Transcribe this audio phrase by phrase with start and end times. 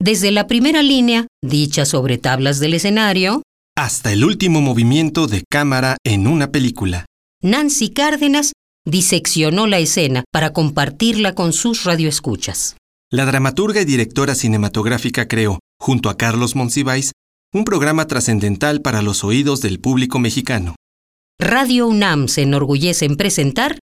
[0.00, 3.42] desde la primera línea, dicha sobre tablas del escenario,
[3.76, 7.06] hasta el último movimiento de cámara en una película.
[7.42, 8.52] Nancy Cárdenas
[8.86, 12.76] diseccionó la escena para compartirla con sus radioescuchas.
[13.10, 17.12] La dramaturga y directora cinematográfica creó, junto a Carlos Monsiváis,
[17.52, 20.76] un programa trascendental para los oídos del público mexicano.
[21.38, 23.78] Radio UNAM se enorgullece en presentar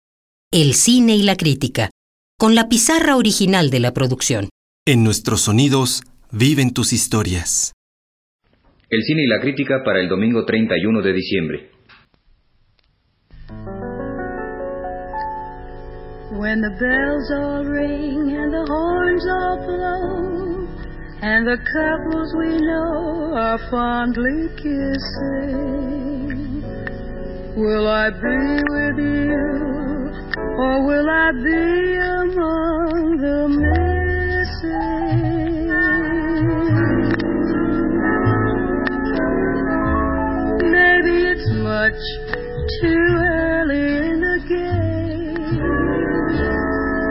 [0.53, 1.91] El cine y la crítica,
[2.39, 4.49] con la pizarra original de la producción.
[4.89, 7.73] En nuestros sonidos viven tus historias.
[8.89, 11.71] El cine y la crítica para el domingo 31 de diciembre.
[16.39, 20.69] When the bells all ring and the horns all blow,
[21.21, 25.83] and the couples we know are fondly kissing,
[27.57, 30.13] will I be with you,
[30.59, 33.96] or will I be among the missing?
[40.71, 42.03] Maybe it's much
[42.81, 45.63] too early in the game.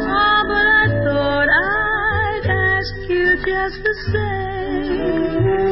[0.04, 5.65] Oh, but I thought I'd ask you just the same.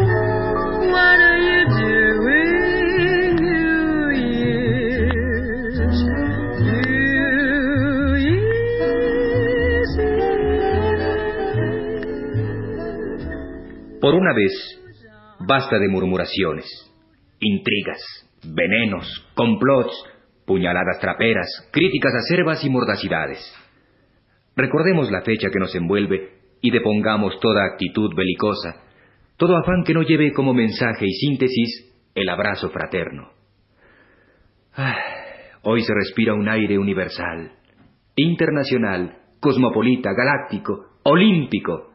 [14.34, 14.52] Vez,
[15.40, 16.66] basta de murmuraciones,
[17.40, 18.00] intrigas,
[18.44, 19.94] venenos, complots,
[20.46, 23.40] puñaladas traperas, críticas acerbas y mordacidades.
[24.56, 28.84] Recordemos la fecha que nos envuelve y depongamos toda actitud belicosa,
[29.38, 33.32] todo afán que no lleve como mensaje y síntesis el abrazo fraterno.
[34.76, 34.98] Ah,
[35.64, 37.52] hoy se respira un aire universal,
[38.16, 41.93] internacional, cosmopolita, galáctico, olímpico.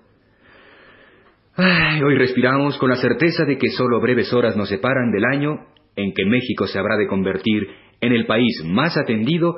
[1.61, 6.15] Hoy respiramos con la certeza de que solo breves horas nos separan del año en
[6.15, 7.67] que México se habrá de convertir
[8.01, 9.57] en el país más atendido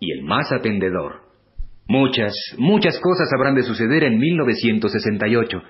[0.00, 1.20] y el más atendedor.
[1.86, 5.62] Muchas, muchas cosas habrán de suceder en 1968,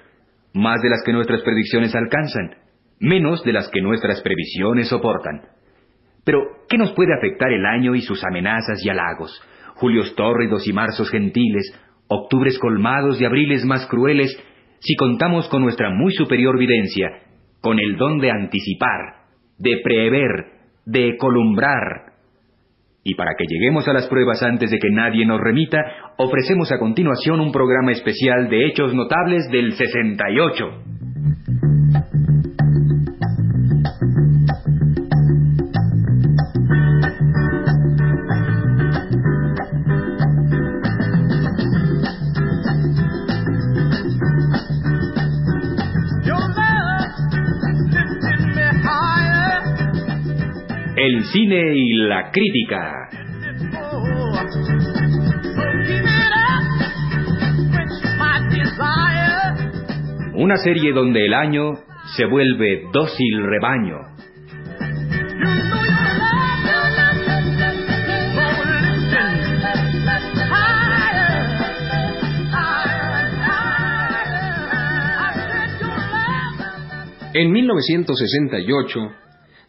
[0.54, 2.54] más de las que nuestras predicciones alcanzan,
[3.00, 5.42] menos de las que nuestras previsiones soportan.
[6.22, 9.42] Pero, ¿qué nos puede afectar el año y sus amenazas y halagos?
[9.74, 11.76] Julios tórridos y marzos gentiles,
[12.06, 14.38] octubres colmados y abriles más crueles,
[14.82, 17.08] si contamos con nuestra muy superior videncia,
[17.60, 19.26] con el don de anticipar,
[19.58, 20.28] de prever,
[20.84, 22.12] de columbrar.
[23.04, 25.78] Y para que lleguemos a las pruebas antes de que nadie nos remita,
[26.18, 30.91] ofrecemos a continuación un programa especial de hechos notables del 68.
[51.04, 53.08] El cine y la crítica.
[60.34, 61.72] Una serie donde el año
[62.16, 63.98] se vuelve dócil rebaño.
[77.34, 79.00] En 1968,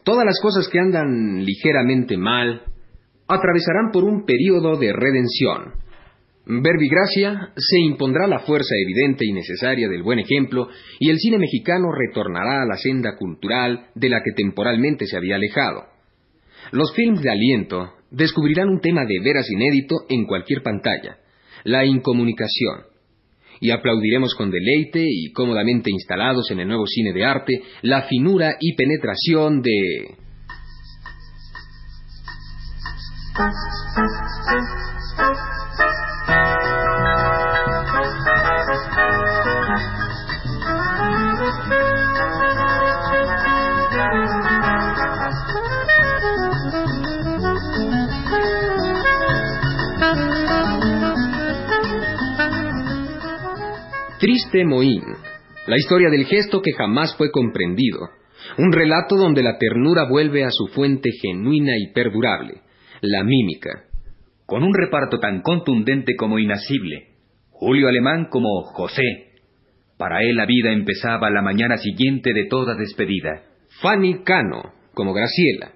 [0.04, 2.64] todas las cosas que andan ligeramente mal
[3.28, 5.74] atravesarán por un periodo de redención.
[6.46, 10.68] Verbigracia se impondrá la fuerza evidente y necesaria del buen ejemplo
[11.00, 15.36] y el cine mexicano retornará a la senda cultural de la que temporalmente se había
[15.36, 15.86] alejado.
[16.72, 21.18] Los films de aliento descubrirán un tema de veras inédito en cualquier pantalla,
[21.64, 22.93] la incomunicación.
[23.64, 28.58] Y aplaudiremos con deleite y cómodamente instalados en el nuevo cine de arte la finura
[28.60, 30.18] y penetración de...
[54.64, 55.04] Mohín,
[55.66, 58.00] la historia del gesto que jamás fue comprendido,
[58.58, 62.62] un relato donde la ternura vuelve a su fuente genuina y perdurable,
[63.02, 63.86] la mímica.
[64.46, 67.08] Con un reparto tan contundente como inasible,
[67.50, 69.32] Julio Alemán como José.
[69.98, 73.44] Para él la vida empezaba la mañana siguiente de toda despedida.
[73.82, 75.72] Fanny Cano, como Graciela.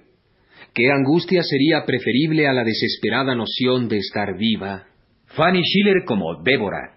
[0.74, 4.84] ¿Qué angustia sería preferible a la desesperada noción de estar viva?
[5.28, 6.97] Fanny Schiller como Débora.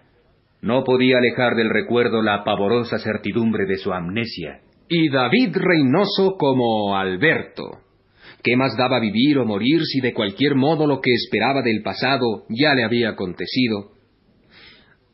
[0.61, 4.59] No podía alejar del recuerdo la pavorosa certidumbre de su amnesia.
[4.87, 7.79] Y David Reynoso como Alberto.
[8.43, 12.45] ¿Qué más daba vivir o morir si de cualquier modo lo que esperaba del pasado
[12.49, 13.91] ya le había acontecido?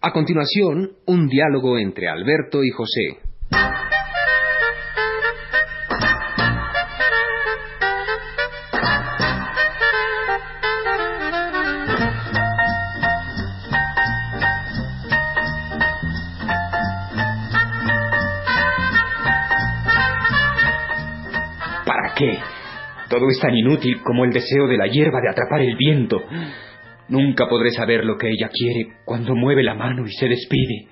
[0.01, 3.17] A continuación, un diálogo entre Alberto y José.
[22.17, 22.37] Qué?
[23.09, 26.21] Todo es tan inútil como el deseo de la hierba de atrapar el viento.
[27.09, 30.87] Nunca podré saber lo que ella quiere cuando mueve la mano y se despide.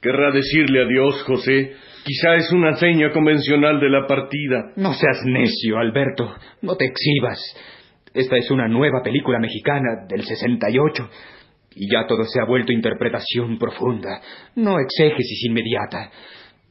[0.00, 1.74] Querrá decirle adiós, José.
[2.04, 4.72] Quizá es una seña convencional de la partida.
[4.76, 6.34] No seas necio, Alberto.
[6.62, 7.40] No te exhibas.
[8.14, 11.10] Esta es una nueva película mexicana del 68
[11.74, 14.20] y ya todo se ha vuelto interpretación profunda,
[14.54, 16.10] no exégesis inmediata.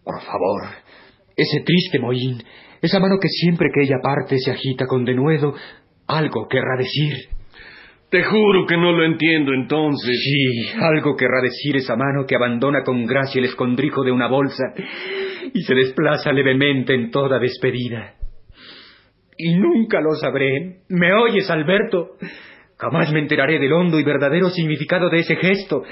[0.03, 0.63] Por favor,
[1.35, 2.38] ese triste mohín,
[2.81, 5.53] esa mano que siempre que ella parte se agita con denuedo,
[6.07, 7.13] algo querrá decir.
[8.09, 10.15] Te juro que no lo entiendo entonces.
[10.24, 14.65] Sí, algo querrá decir esa mano que abandona con gracia el escondrijo de una bolsa
[15.51, 18.13] y se desplaza levemente en toda despedida.
[19.36, 20.81] Y nunca lo sabré.
[20.89, 22.18] ¿Me oyes, Alberto?
[22.77, 25.83] Jamás me enteraré del hondo y verdadero significado de ese gesto.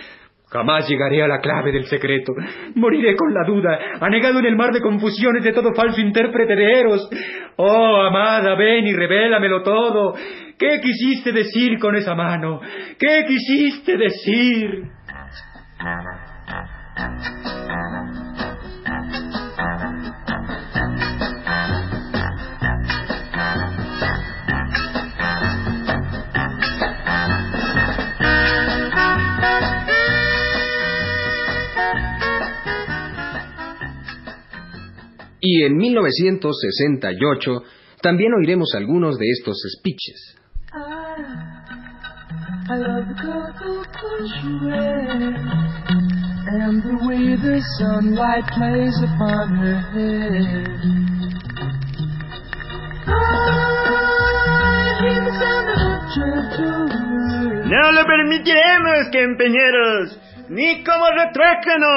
[0.52, 2.34] Jamás llegaré a la clave del secreto.
[2.76, 6.80] Moriré con la duda, anegado en el mar de confusiones de todo falso intérprete de
[6.80, 7.10] Eros.
[7.56, 10.14] Oh, amada, ven y revélamelo todo.
[10.60, 12.60] ¿Qué quisiste decir con esa mano?
[13.00, 14.84] ¿Qué quisiste decir?
[35.54, 37.64] Y en 1968
[38.02, 40.38] también oiremos algunos de estos speeches.
[42.70, 45.36] I love the colorful clothes you wear
[46.56, 50.72] and the way the sunlight plays upon her head.
[53.08, 53.12] I
[55.02, 56.88] hear the sound of a gentle
[57.68, 61.92] No lo permitiremos, compañeros, ni como retrácano,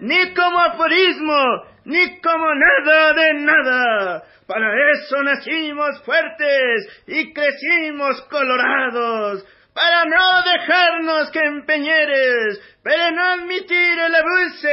[0.00, 4.22] ni como aforismo, ni como nada de nada.
[4.46, 13.98] Para eso nacimos fuertes y crecimos colorados, para no dejarnos que empeñeres, para no admitir
[13.98, 14.68] el abuso,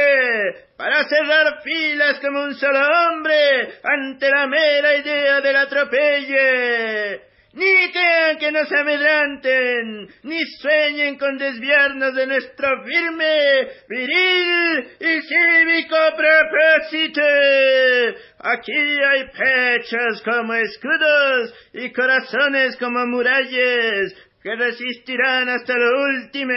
[0.76, 7.31] para cerrar filas como un solo hombre ante la mera idea del atropelle.
[7.54, 15.96] Ni crean que nos amedranten, ni sueñen con desviarnos de nuestro firme, viril y cívico
[16.16, 17.20] propósito.
[18.38, 26.52] Aquí hay pechos como escudos y corazones como murallas que resistirán hasta lo último,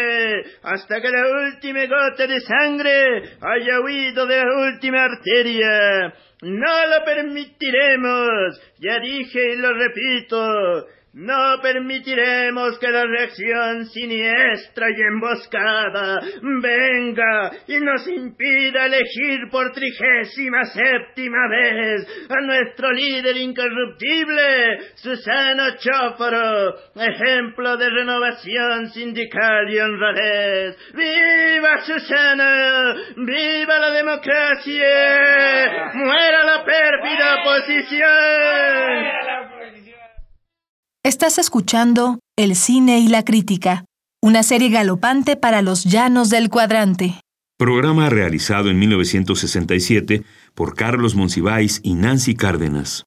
[0.63, 6.13] hasta que la última gota de sangre haya huido de la última arteria.
[6.41, 15.01] No lo permitiremos, ya dije y lo repito, no permitiremos que la reacción siniestra y
[15.01, 25.77] emboscada venga y nos impida elegir por trigésima séptima vez a nuestro líder incorruptible, Susano
[25.77, 30.75] Chóforo, ejemplo de renovación sindical y honradez.
[30.93, 32.93] ¡Viva Susano!
[33.15, 35.91] ¡Viva la democracia!
[35.93, 39.34] ¡Muera la pérfida oposición!
[41.05, 43.85] Estás escuchando El cine y la crítica,
[44.23, 47.21] una serie galopante para los llanos del cuadrante.
[47.59, 50.23] Programa realizado en 1967
[50.55, 53.03] por Carlos Monsiváis y Nancy Cárdenas.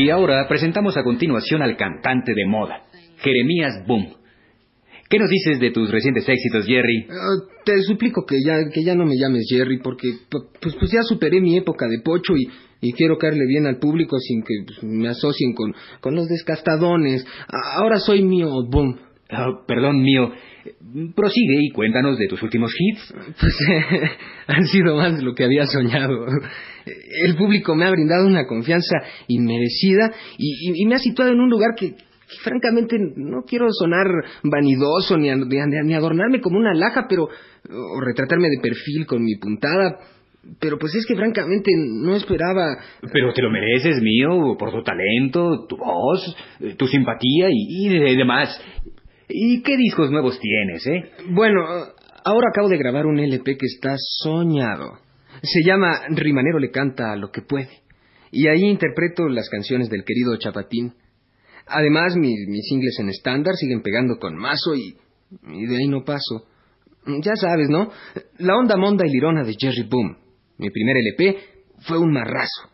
[0.00, 2.84] Y ahora presentamos a continuación al cantante de moda,
[3.18, 4.14] Jeremías Boom.
[5.10, 7.06] ¿Qué nos dices de tus recientes éxitos, Jerry?
[7.10, 11.02] Ah, te suplico que ya, que ya no me llames Jerry, porque pues, pues ya
[11.02, 12.48] superé mi época de pocho y,
[12.80, 17.26] y quiero caerle bien al público sin que pues, me asocien con, con los descastadones.
[17.76, 18.96] Ahora soy mío, boom.
[19.32, 20.32] Oh, perdón mío,
[21.14, 23.14] Prosigue y cuéntanos de tus últimos hits.
[23.40, 23.54] Pues
[24.46, 26.26] han sido más de lo que había soñado.
[27.24, 28.96] El público me ha brindado una confianza
[29.28, 31.94] inmerecida y, me ha situado en un lugar que,
[32.42, 34.06] francamente no quiero sonar
[34.44, 39.98] vanidoso ni, ni, adornarme como una laja, pero o retratarme de perfil con mi puntada.
[40.58, 42.78] Pero pues es que francamente no esperaba.
[43.12, 46.34] Pero te lo mereces, mío, por tu talento, tu voz,
[46.78, 48.58] tu simpatía y, y demás.
[49.32, 51.10] ¿Y qué discos nuevos tienes, eh?
[51.30, 51.62] Bueno,
[52.24, 54.98] ahora acabo de grabar un LP que está soñado.
[55.42, 57.70] Se llama Rimanero le canta lo que puede.
[58.32, 60.94] Y ahí interpreto las canciones del querido Chapatín.
[61.66, 64.96] Además, mis, mis singles en estándar siguen pegando con mazo y,
[65.48, 66.46] y de ahí no paso.
[67.06, 67.90] Ya sabes, ¿no?
[68.38, 70.16] La onda monda y lirona de Jerry Boom.
[70.58, 71.38] Mi primer LP
[71.86, 72.70] fue un marrazo.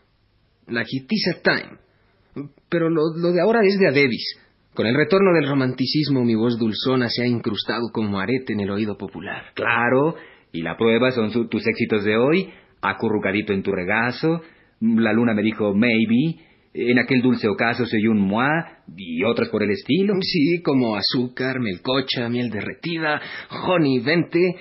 [0.67, 2.49] La hitiza Time.
[2.69, 4.46] Pero lo, lo de ahora es de Adebis.
[4.77, 8.69] Con el retorno del romanticismo, mi voz dulzona se ha incrustado como arete en el
[8.69, 9.45] oído popular.
[9.55, 10.13] Claro,
[10.51, 12.47] y la prueba son tus éxitos de hoy,
[12.79, 14.39] acurrucadito en tu regazo,
[14.79, 16.41] la luna me dijo maybe,
[16.75, 18.47] en aquel dulce ocaso se oyó un moi
[18.95, 20.13] y otras por el estilo.
[20.21, 23.19] Sí, como azúcar, melcocha, miel derretida,
[23.49, 24.57] honey, vente.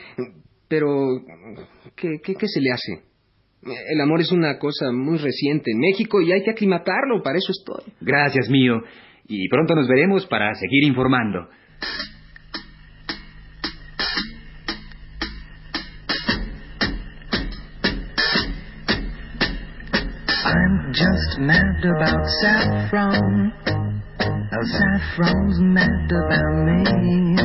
[0.66, 1.20] Pero,
[1.94, 3.02] ¿qué, qué, qué se le hace?
[3.92, 7.52] El amor es una cosa muy reciente en México y hay que aclimatarlo, para eso
[7.52, 7.92] estoy.
[8.00, 8.80] Gracias, mío
[9.28, 11.49] y pronto nos veremos para seguir informando.
[20.45, 23.52] I'm just mad about saffron.
[24.18, 27.37] Oh, saffron's mad about me.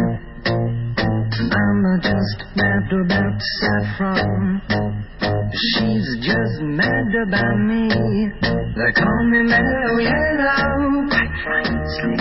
[1.52, 5.11] I'm just mad about saffron.
[5.22, 7.90] She's just mad about me.
[7.90, 12.18] They call me mellow yellow, quite frankly.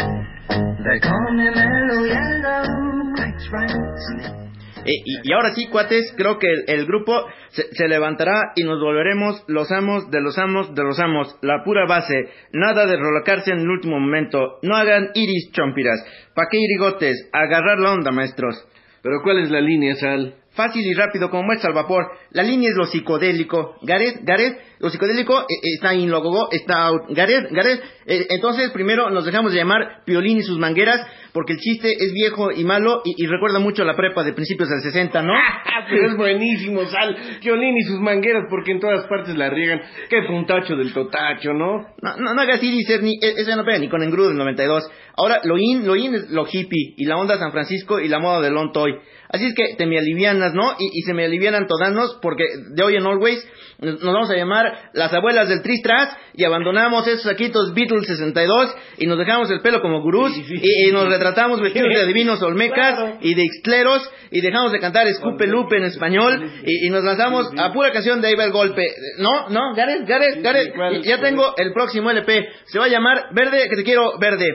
[0.84, 4.50] They call me mellow yellow, quite frankly.
[4.84, 7.12] Y, y, ahora sí, cuates, creo que el, el grupo
[7.50, 11.36] se, se, levantará y nos volveremos los amos de los amos de los amos.
[11.42, 12.30] La pura base.
[12.52, 14.58] Nada de rolocarse en el último momento.
[14.62, 16.02] No hagan iris chompiras.
[16.34, 17.28] ¿Pa' qué irigotes?
[17.32, 18.56] Agarrar la onda, maestros.
[19.02, 20.39] ¿Pero cuál es la línea, Sal?
[20.52, 22.10] Fácil y rápido como muestra al vapor.
[22.30, 23.76] La línea es lo psicodélico.
[23.82, 27.02] Gareth, Gareth, lo psicodélico eh, eh, está in logo, está out.
[27.10, 31.58] Gareth, Gareth, eh, entonces primero nos dejamos de llamar Piolín y sus mangueras porque el
[31.58, 35.22] chiste es viejo y malo y, recuerda mucho a la prepa de principios del 60,
[35.22, 35.32] ¿no?
[35.88, 37.16] Pero es buenísimo, Sal.
[37.40, 39.80] Piolín y sus mangueras porque en todas partes la riegan.
[40.08, 41.86] Qué puntacho del totacho, ¿no?
[42.02, 44.90] No, no, no hagas iris, ni, e, ese no pega ni con engrudo del 92.
[45.16, 48.18] Ahora, lo in, lo in es lo hippie y la onda San Francisco y la
[48.18, 48.92] moda de Long Toy.
[49.32, 50.74] Así es que te me alivianas, ¿no?
[50.78, 52.44] Y, se me alivianan todanos porque
[52.74, 53.46] de hoy en always
[53.78, 59.06] nos vamos a llamar las abuelas del Tristras y abandonamos esos saquitos Beatles 62 y
[59.06, 63.44] nos dejamos el pelo como gurús y, nos retratamos vestidos de divinos olmecas y de
[63.44, 68.20] ixtleros y dejamos de cantar Escupe Lupe en español y, nos lanzamos a pura canción
[68.20, 68.84] de Iber Golpe.
[69.18, 72.48] No, no, Gareth, Gareth, Gareth, ya tengo el próximo LP.
[72.66, 74.46] Se va a llamar Verde, que te quiero verde.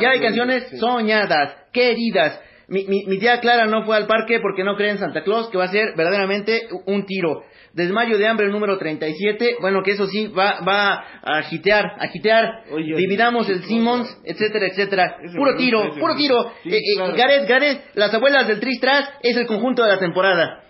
[0.00, 4.64] Ya hay canciones soñadas, queridas mi, mi, mi, tía Clara no fue al parque porque
[4.64, 7.42] no cree en Santa Claus, que va a ser verdaderamente un tiro.
[7.72, 12.64] Desmayo de hambre número 37, bueno, que eso sí, va, va a agitear, agitear.
[12.76, 15.16] Dividamos el Simmons, etcétera, etcétera.
[15.36, 16.52] Puro tiro, puro tiro.
[16.64, 20.64] Eh, eh, Gareth, Gareth, las abuelas del Tristras es el conjunto de la temporada.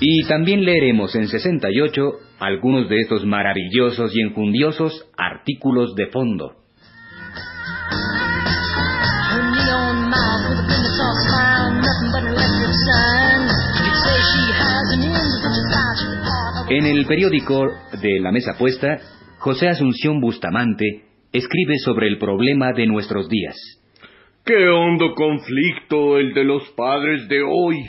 [0.00, 6.52] Y también leeremos en 68 algunos de estos maravillosos y enjundiosos artículos de fondo.
[16.70, 17.66] En el periódico
[18.00, 18.98] de La Mesa Puesta,
[19.38, 23.56] José Asunción Bustamante escribe sobre el problema de nuestros días.
[24.44, 27.84] Qué hondo conflicto el de los padres de hoy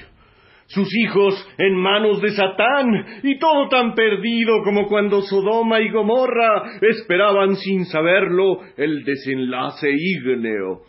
[0.69, 6.79] sus hijos en manos de Satán, y todo tan perdido como cuando Sodoma y Gomorra
[6.81, 10.81] esperaban sin saberlo el desenlace ígneo.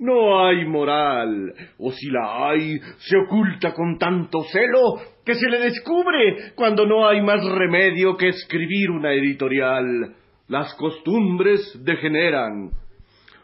[0.00, 5.58] No hay moral, o si la hay, se oculta con tanto celo que se le
[5.58, 10.14] descubre cuando no hay más remedio que escribir una editorial.
[10.48, 12.70] Las costumbres degeneran,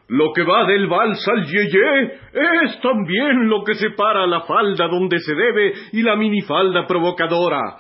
[0.08, 2.04] lo que va del vals al yeye
[2.64, 7.78] es también lo que separa la falda donde se debe y la minifalda provocadora,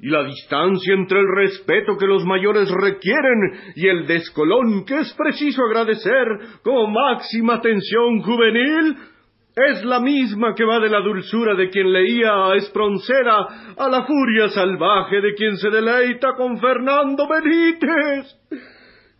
[0.00, 5.14] y la distancia entre el respeto que los mayores requieren y el descolón que es
[5.14, 6.26] preciso agradecer
[6.62, 8.96] como máxima atención juvenil
[9.56, 13.38] es la misma que va de la dulzura de quien leía a Esproncera
[13.78, 18.36] a la furia salvaje de quien se deleita con Fernando Benítez.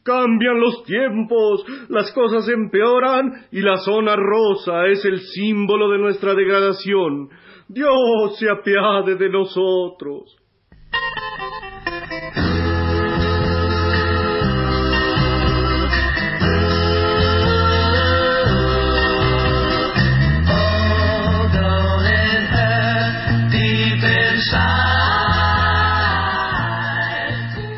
[0.06, 6.32] Cambian los tiempos, las cosas empeoran y la zona rosa es el símbolo de nuestra
[6.34, 7.28] degradación.
[7.68, 10.36] Dios se apiade de nosotros.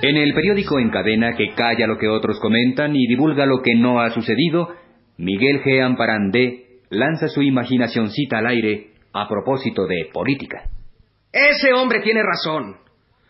[0.08, 3.74] En el periódico en cadena que calla lo que otros comentan y divulga lo que
[3.74, 4.74] no ha sucedido,
[5.18, 5.84] Miguel G.
[5.84, 10.62] Amparandé lanza su imaginacioncita al aire a propósito de política.
[11.30, 12.78] Ese hombre tiene razón.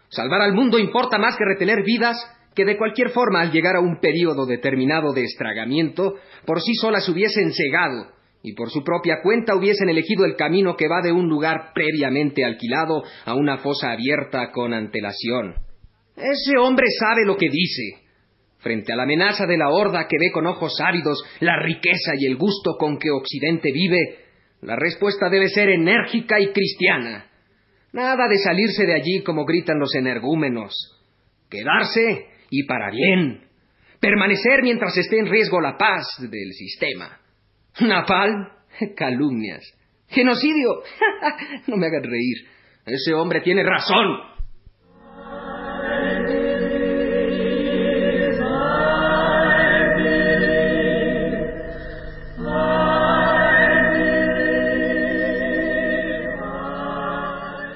[0.09, 2.17] Salvar al mundo importa más que retener vidas
[2.55, 6.15] que de cualquier forma al llegar a un periodo determinado de estragamiento
[6.47, 10.87] por sí solas hubiesen cegado y por su propia cuenta hubiesen elegido el camino que
[10.87, 15.67] va de un lugar previamente alquilado a una fosa abierta con antelación.
[16.19, 18.07] Ese hombre sabe lo que dice.
[18.59, 22.27] Frente a la amenaza de la horda que ve con ojos áridos la riqueza y
[22.27, 24.19] el gusto con que Occidente vive,
[24.63, 27.27] la respuesta debe ser enérgica y cristiana.
[27.93, 30.75] Nada de salirse de allí como gritan los energúmenos.
[31.49, 33.45] Quedarse y para bien.
[34.01, 37.21] Permanecer mientras esté en riesgo la paz del sistema.
[37.81, 38.53] Napal,
[38.97, 39.65] calumnias.
[40.09, 40.83] Genocidio.
[41.69, 42.37] no me hagan reír.
[42.85, 44.38] Ese hombre tiene razón.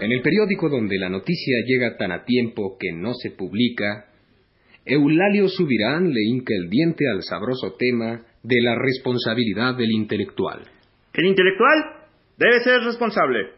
[0.02, 4.06] En el periódico donde la noticia llega tan a tiempo que no se publica,
[4.85, 10.62] Eulalio Subirán le hinca el diente al sabroso tema de la responsabilidad del intelectual.
[11.14, 11.85] El intelectual
[12.37, 13.50] debe ser responsable,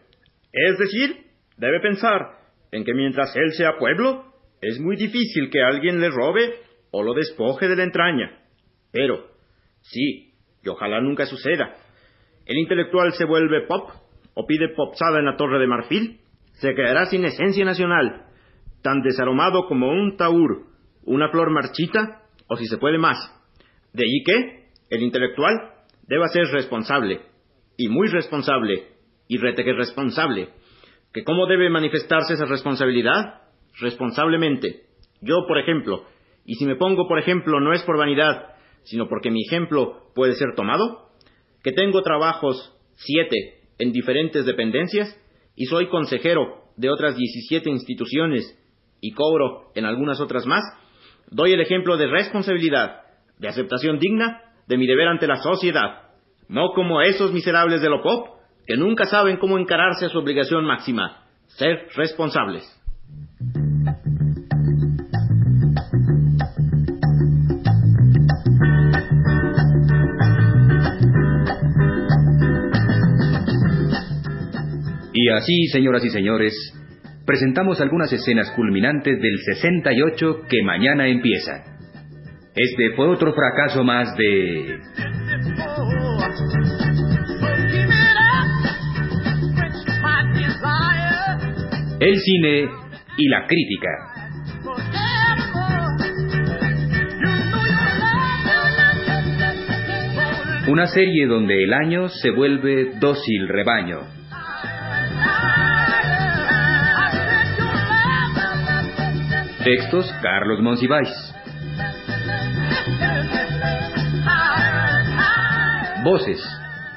[0.52, 1.16] es decir,
[1.56, 2.20] debe pensar
[2.72, 4.26] en que mientras él sea pueblo,
[4.60, 6.56] es muy difícil que alguien le robe
[6.90, 8.38] o lo despoje de la entraña.
[8.92, 9.30] Pero,
[9.80, 11.74] sí, y ojalá nunca suceda,
[12.44, 13.88] el intelectual se vuelve pop
[14.34, 16.20] o pide popsada en la Torre de Marfil,
[16.54, 18.26] se quedará sin esencia nacional,
[18.82, 20.66] tan desaromado como un taur,
[21.04, 23.16] una flor marchita, o si se puede más.
[23.92, 25.54] De allí que el intelectual
[26.06, 27.22] deba ser responsable,
[27.76, 28.88] y muy responsable,
[29.28, 30.50] y reteque responsable.
[31.12, 33.42] ¿Que cómo debe manifestarse esa responsabilidad?
[33.80, 34.82] Responsablemente.
[35.20, 36.04] Yo, por ejemplo,
[36.44, 40.34] y si me pongo por ejemplo no es por vanidad, sino porque mi ejemplo puede
[40.34, 41.08] ser tomado,
[41.62, 45.18] que tengo trabajos siete en diferentes dependencias,
[45.56, 48.58] y soy consejero de otras 17 instituciones
[49.00, 50.62] y cobro en algunas otras más,
[51.30, 53.02] doy el ejemplo de responsabilidad,
[53.38, 56.10] de aceptación digna de mi deber ante la sociedad,
[56.48, 58.28] no como esos miserables de lo pop
[58.66, 62.64] que nunca saben cómo encararse a su obligación máxima, ser responsables.
[75.24, 76.52] Y así, señoras y señores,
[77.24, 81.64] presentamos algunas escenas culminantes del 68 que mañana empieza.
[82.54, 84.80] Este fue otro fracaso más de...
[92.00, 92.68] El cine
[93.16, 93.88] y la crítica.
[100.68, 104.23] Una serie donde el año se vuelve dócil rebaño
[109.64, 111.08] Textos Carlos Monsiváis.
[116.04, 116.38] Voces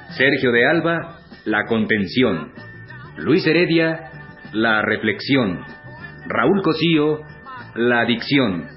[0.10, 2.52] Sergio de Alba, La Contención.
[3.16, 4.12] Luis Heredia,
[4.52, 5.64] La Reflexión.
[6.26, 7.22] Raúl Cosío,
[7.76, 8.68] La Adicción.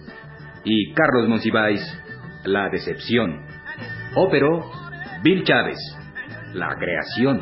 [0.65, 1.81] Y Carlos Monsiváis,
[2.45, 3.45] La Decepción.
[4.15, 4.71] Ópero,
[5.25, 5.79] Bill Chávez,
[6.55, 7.41] La Creación.